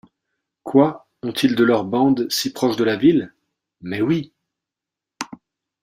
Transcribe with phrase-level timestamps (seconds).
[0.63, 1.07] Quoi!
[1.21, 3.31] ont-ils de leurs bandes si proches de la ville?
[3.81, 4.33] Mais oui.